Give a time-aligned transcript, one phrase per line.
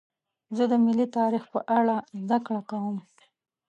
[0.55, 2.97] زه د ملي تاریخ په اړه زدهکړه کوم.